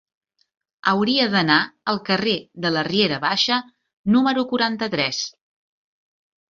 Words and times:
Hauria 0.91 1.27
d'anar 1.33 1.57
al 1.93 2.01
carrer 2.09 2.35
de 2.65 2.73
la 2.79 2.85
Riera 2.89 3.23
Baixa 3.29 3.61
número 4.17 4.49
quaranta-tres. 4.55 5.23